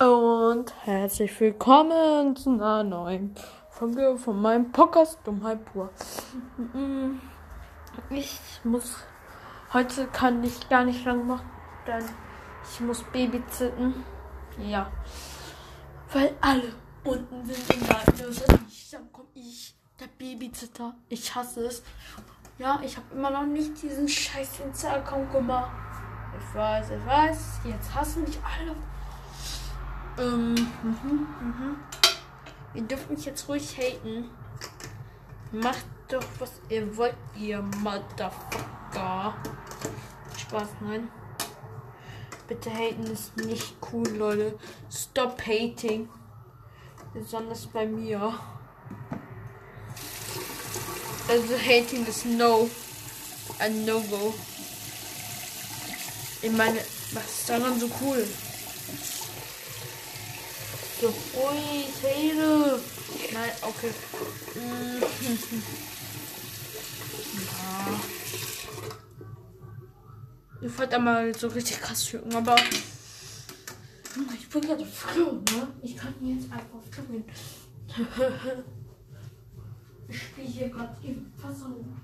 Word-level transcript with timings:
Und 0.00 0.72
herzlich 0.86 1.38
willkommen 1.40 2.34
zu 2.34 2.48
einer 2.48 2.82
neuen 2.82 3.34
Folge 3.68 4.16
von 4.16 4.40
meinem 4.40 4.72
Podcast 4.72 5.18
Dummheit 5.24 5.62
pur. 5.66 5.90
Ich 8.08 8.40
muss 8.64 8.96
heute 9.74 10.06
kann 10.06 10.42
ich 10.42 10.66
gar 10.70 10.84
nicht 10.86 11.04
lang 11.04 11.26
machen, 11.26 11.50
denn 11.86 12.02
ich 12.64 12.80
muss 12.80 13.02
babysitten. 13.12 14.02
Ja. 14.66 14.90
Weil 16.14 16.34
alle 16.40 16.72
unten 17.04 17.44
sind 17.44 17.70
in 17.74 17.86
der 17.86 18.26
Löse. 18.26 18.46
Dann 18.92 19.12
komme 19.12 19.28
ich, 19.34 19.76
der 20.00 20.06
Babysitter. 20.06 20.94
Ich 21.10 21.34
hasse 21.34 21.66
es. 21.66 21.82
Ja, 22.56 22.80
ich 22.82 22.96
habe 22.96 23.14
immer 23.14 23.28
noch 23.28 23.44
nicht 23.44 23.82
diesen 23.82 24.08
scheiß 24.08 24.60
Insta-Account 24.60 25.30
gemacht. 25.30 25.70
Ich 26.38 26.54
weiß, 26.54 26.88
ich 26.88 27.06
weiß. 27.06 27.60
Jetzt 27.64 27.94
hassen 27.94 28.22
mich 28.22 28.38
alle. 28.38 28.74
Ähm. 30.20 30.54
Ihr 32.74 32.82
dürft 32.82 33.10
mich 33.10 33.24
jetzt 33.24 33.48
ruhig 33.48 33.76
haten. 33.78 34.30
Macht 35.50 35.86
doch, 36.08 36.24
was 36.38 36.52
ihr 36.68 36.96
wollt, 36.96 37.16
ihr 37.36 37.62
Motherfucker. 37.62 39.34
Spaß, 40.38 40.68
nein. 40.80 41.08
Bitte 42.46 42.70
haten 42.70 43.04
ist 43.04 43.36
nicht 43.36 43.76
cool, 43.92 44.08
Leute. 44.08 44.58
Stop 44.92 45.40
hating. 45.46 46.08
Besonders 47.14 47.66
bei 47.66 47.86
mir. 47.86 48.34
Also 51.28 51.54
hating 51.56 52.06
ist 52.06 52.26
no. 52.26 52.68
Ein 53.58 53.84
No-Go. 53.84 54.34
Ich 56.42 56.52
meine, 56.52 56.78
was 57.12 57.24
ist 57.24 57.48
daran 57.48 57.78
so 57.78 57.88
cool? 58.00 58.26
Ui, 61.02 61.86
Taylor. 62.02 62.78
Nein, 63.32 63.50
okay. 63.62 63.90
Ja. 64.54 65.10
Ich 70.60 70.78
wollte 70.78 70.96
einmal 70.96 71.34
so 71.34 71.48
richtig 71.48 71.80
krass 71.80 72.06
schücken, 72.06 72.34
aber 72.34 72.54
ich 74.34 74.48
bin 74.50 74.60
gerade 74.60 74.84
froh, 74.84 75.32
ne? 75.32 75.68
Ich 75.80 75.96
kann 75.96 76.14
jetzt 76.20 76.52
einfach 76.52 76.80
tun. 76.94 77.24
ich 80.08 80.22
spiele 80.22 80.48
hier 80.48 80.68
gerade 80.68 80.96
im 81.02 81.32
Fassung. 81.40 81.96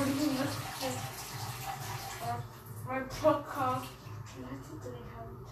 Entschuldigung, 0.00 0.48
mein 2.86 3.06
Podcast. 3.06 3.86
Die 4.34 4.44
haben 4.44 5.46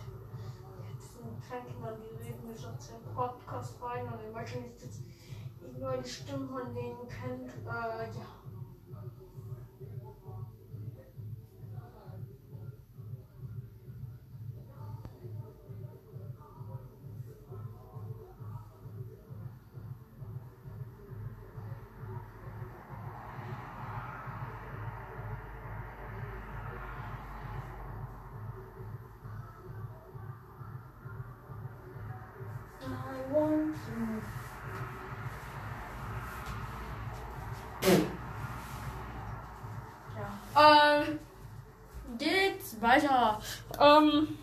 jetzt 0.89 1.21
einen 1.21 1.43
Krankenmann, 1.47 2.01
reden 2.25 2.49
mich 2.49 2.67
auf 2.67 2.79
den 2.79 3.15
Podcast 3.15 3.75
rein 3.83 4.07
und 4.07 4.21
ich 4.27 4.35
weiß 4.35 4.55
nicht, 4.55 4.83
dass 4.83 5.01
ich 5.01 5.79
nur 5.79 5.99
die 5.99 6.09
Stimme 6.09 6.49
von 6.49 6.75
denen 6.75 7.07
kennt. 7.09 7.51
Äh, 7.67 8.09
ja. 8.09 8.48
Weiter. 43.03 43.39
Ähm. 43.81 44.39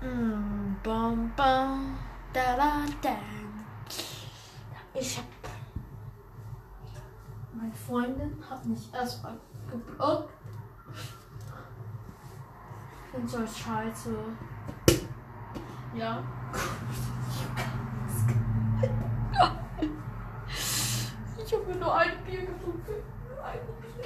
Mm, 0.00 0.76
bam, 0.82 1.32
bam, 1.36 1.98
da, 2.32 2.56
da, 2.56 2.84
da. 3.02 3.16
Ich 4.94 5.18
hab. 5.18 5.24
Meine 7.52 7.74
Freundin 7.74 8.42
hat 8.48 8.64
mich 8.64 8.92
erstmal 8.94 9.36
geblockt. 9.70 10.32
Ich 13.04 13.10
find's 13.10 13.32
so 13.32 13.38
scheiße. 13.38 14.14
Ja. 15.94 16.22
Ich 21.44 21.54
habe 21.54 21.64
mir 21.64 21.76
nur 21.76 21.96
ein 21.96 22.24
Bier 22.24 22.42
getrunken. 22.42 23.02
Ein 23.42 23.58
Bier. 23.80 24.04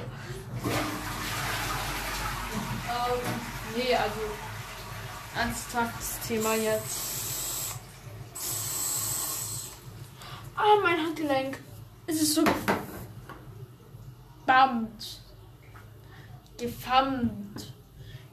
Ähm, 2.93 3.21
nee, 3.75 3.97
also 3.97 4.21
ernsthaftes 5.37 6.21
Thema 6.27 6.55
jetzt. 6.55 7.77
Ah, 10.57 10.81
mein 10.83 10.99
Handgelenk. 10.99 11.59
Es 12.07 12.21
ist 12.21 12.35
so 12.35 12.45
gebammt. 14.45 15.21
Gefammt. 16.59 17.73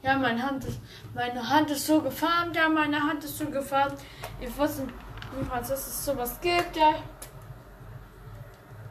Ja, 0.02 0.16
meine 0.16 0.42
Hand 0.42 0.64
ist, 0.64 0.80
meine 1.14 1.48
Hand 1.48 1.70
ist 1.70 1.86
so 1.86 2.00
gefarmt. 2.00 2.56
Ja, 2.56 2.68
meine 2.68 3.00
Hand 3.00 3.24
ist 3.24 3.38
so 3.38 3.46
gefarmt. 3.46 3.98
Ich 4.40 4.56
wusste 4.56 4.86
niemals, 5.36 5.68
dass 5.68 5.86
es 5.86 6.04
sowas 6.04 6.40
gibt. 6.40 6.76
Ja, 6.76 6.94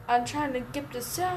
anscheinend 0.08 0.72
gibt 0.74 0.96
es 0.96 1.18
ja. 1.18 1.34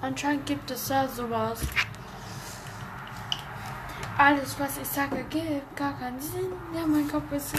Anscheinend 0.00 0.46
gibt 0.46 0.70
es 0.70 0.88
ja 0.88 1.08
sowas. 1.08 1.60
Alles, 4.18 4.58
was 4.58 4.78
ich 4.78 4.88
sage, 4.88 5.22
gibt 5.30 5.76
gar 5.76 5.96
keinen 5.96 6.20
Sinn. 6.20 6.52
Ja, 6.74 6.84
mein 6.84 7.06
Kopf 7.06 7.30
ist. 7.30 7.54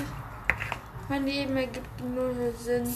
Mein 1.08 1.26
Leben 1.26 1.56
ergibt 1.56 2.02
null 2.02 2.54
Sinn. 2.60 2.94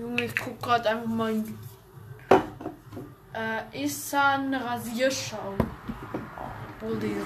Junge, 0.00 0.24
ich 0.24 0.34
guck 0.34 0.60
gerade 0.60 0.88
einfach 0.88 1.06
mal. 1.08 1.44
Äh, 3.32 3.84
Isan 3.84 4.52
Rasierschau. 4.54 5.54
Oh, 5.56 6.80
Bulli. 6.80 7.16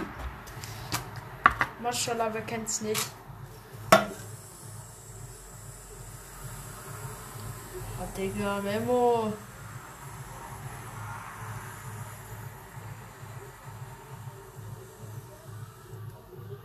Maschallah, 1.83 2.29
wer 2.35 2.43
kennt's 2.43 2.83
nicht? 2.83 3.11
Digga, 8.21 8.61
Memo. 8.61 9.33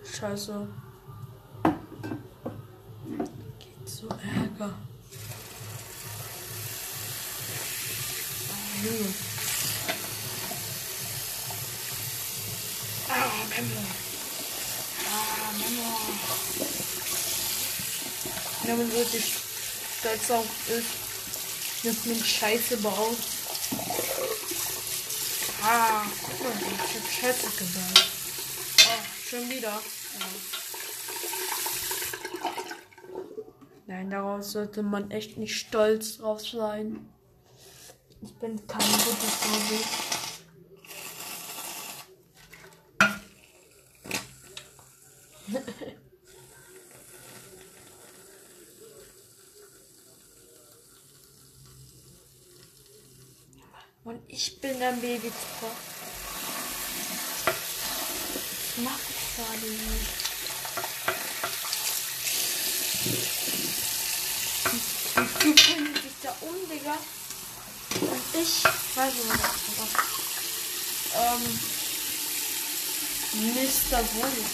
Scheiße. 0.03 0.67
Geht 3.57 3.88
so 3.89 4.09
Ärger. 4.09 4.73
Junge. 8.84 9.13
Ah, 13.07 13.31
Memo. 13.49 13.81
Ah, 15.07 15.52
Memo. 15.57 15.87
Man 18.78 18.91
wirklich 18.91 19.28
stolz 20.02 20.31
auf 20.31 20.69
ist. 20.69 21.04
Nimmt 21.85 22.26
Scheiße 22.26 22.78
baut. 22.78 23.17
Ah, 25.61 26.02
guck 26.23 26.40
mal, 26.43 26.52
ich 26.59 26.96
hab 26.96 27.11
Scheiße 27.11 27.47
gebaut. 27.58 28.05
Oh, 28.87 29.03
schon 29.23 29.47
wieder. 29.52 29.70
Ja. 29.70 30.26
Nein, 33.85 34.09
daraus 34.09 34.52
sollte 34.53 34.82
man 34.82 35.11
echt 35.11 35.37
nicht 35.37 35.59
stolz 35.59 36.17
drauf 36.17 36.41
sein. 36.41 37.08
Ich 38.23 38.34
bin 38.34 38.66
kein 38.66 38.81
guter 38.81 39.28
Vorbild. 39.28 39.85
ich 54.35 54.59
bin 54.59 54.82
ein 54.82 54.99
Babyzipper. 54.99 55.72
Was 57.46 58.84
mach 58.84 58.99
ich 59.09 59.35
gerade 59.35 59.67
nicht? 59.72 60.09
Du 65.40 65.53
bringst 65.53 66.03
dich 66.03 66.17
da 66.22 66.32
um, 66.41 66.55
Digga. 66.70 66.97
Und 68.11 68.26
ich 68.34 68.64
weiß 68.96 69.14
nicht, 69.14 69.29
was 69.29 69.53
ich 69.55 69.78
mache. 69.79 69.99
Ähm. 71.16 71.43
Mr. 73.35 73.99
Wolf. 74.16 74.52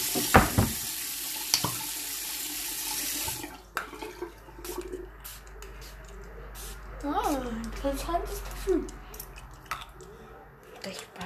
Ah, 7.03 7.31
interessantes 7.63 8.50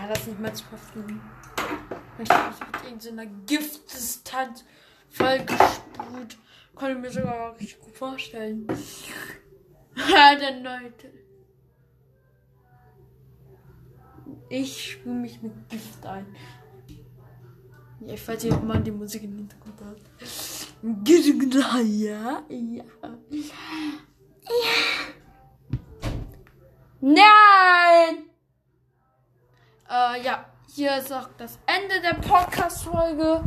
War 0.06 0.14
das 0.14 0.28
nicht 0.28 0.58
zu 0.58 0.64
Parfüm. 0.66 1.20
Ich 2.22 2.30
habe 2.30 2.50
mich 2.50 2.60
mit 2.60 2.84
irgendeiner 2.84 3.26
Giftdistanz 3.48 4.64
voll 5.10 5.40
gespült. 5.40 6.38
Konnte 6.76 6.96
mir 7.00 7.10
sogar 7.10 7.54
richtig 7.60 7.80
gut 7.80 7.96
vorstellen. 7.96 8.68
Ja, 9.96 10.36
der 10.36 10.60
Leute. 10.60 11.10
Ich 14.50 14.92
spüle 14.92 15.16
mich 15.16 15.42
mit 15.42 15.70
Gift 15.70 16.06
ein. 16.06 16.36
Ja, 18.02 18.14
ich 18.14 18.28
weiß 18.28 18.44
nicht, 18.44 18.54
ob 18.54 18.64
man 18.64 18.84
die 18.84 18.92
Musik 18.92 19.24
im 19.24 19.38
Hintergrund 19.38 19.80
hört. 19.80 20.02
Ja, 21.44 21.80
ja. 21.80 22.44
Ja. 22.50 22.84
Nein! 27.00 27.35
Äh, 29.90 30.24
ja, 30.24 30.46
hier 30.68 30.98
ist 30.98 31.14
auch 31.14 31.30
das 31.38 31.60
Ende 31.68 32.02
der 32.02 32.16
Podcast-Folge. 32.16 33.44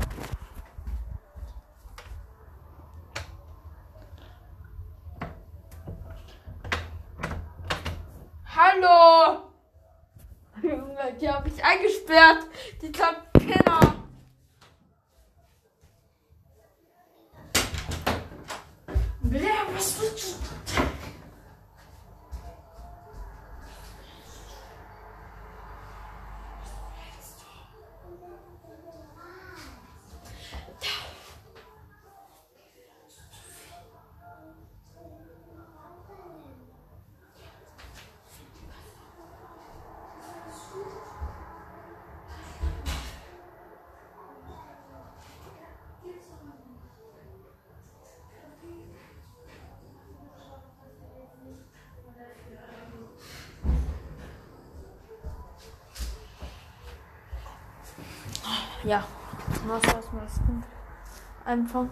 Hallo! 8.54 9.50
Junge, 10.62 11.16
die 11.20 11.28
habe 11.28 11.48
ich 11.48 11.64
eingesperrt. 11.64 12.44
Die 12.82 12.92
Kapinner. 12.92 13.97
Ja, 58.88 59.04
was 59.66 59.84
erstmal 59.84 60.24
das 60.24 60.36
Kind 60.46 60.64
einfangen. 61.44 61.90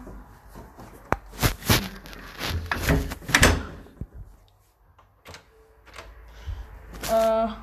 Äh, 7.10 7.12
ja. 7.12 7.58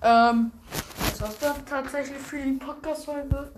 Ähm, 0.00 0.52
das 1.00 1.20
war's 1.20 1.38
dann 1.40 1.66
tatsächlich 1.66 2.18
für 2.18 2.40
die 2.40 2.52
Podcast-Folge. 2.52 3.52